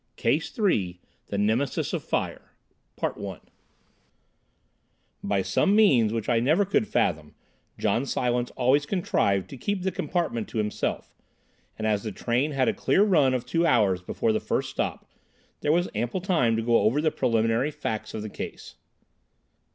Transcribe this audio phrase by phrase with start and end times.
[0.15, 2.53] CASE III: THE NEMESIS OF FIRE
[3.03, 3.37] I
[5.23, 7.35] By some means which I never could fathom,
[7.77, 11.13] John Silence always contrived to keep the compartment to himself,
[11.77, 15.05] and as the train had a clear run of two hours before the first stop,
[15.59, 18.77] there was ample time to go over the preliminary facts of the case.